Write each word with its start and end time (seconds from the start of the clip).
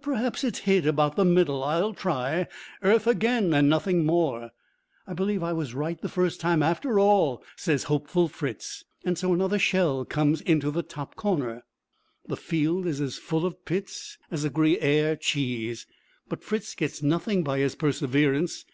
'Perhaps 0.00 0.44
it's 0.44 0.60
hid 0.60 0.86
about 0.86 1.16
the 1.16 1.24
middle. 1.24 1.64
I'll 1.64 1.92
try.' 1.92 2.46
Earth 2.82 3.04
again, 3.08 3.52
and 3.52 3.68
nothing 3.68 4.06
more. 4.06 4.52
'I 5.08 5.14
believe 5.14 5.42
I 5.42 5.52
was 5.52 5.74
right 5.74 6.00
the 6.00 6.08
first 6.08 6.38
time 6.40 6.62
after 6.62 7.00
all,' 7.00 7.42
says 7.56 7.82
hopeful 7.82 8.28
Fritz. 8.28 8.84
So 9.14 9.32
another 9.32 9.58
shell 9.58 10.04
comes 10.04 10.40
into 10.42 10.70
the 10.70 10.84
top 10.84 11.16
corner. 11.16 11.64
The 12.28 12.36
field 12.36 12.86
is 12.86 13.00
as 13.00 13.18
full 13.18 13.44
of 13.44 13.64
pits 13.64 14.18
as 14.30 14.44
a 14.44 14.50
Gruyère 14.50 15.18
cheese, 15.18 15.88
but 16.28 16.44
Fritz 16.44 16.76
gets 16.76 17.02
nothing 17.02 17.42
by 17.42 17.58
his 17.58 17.74
perseverance. 17.74 18.64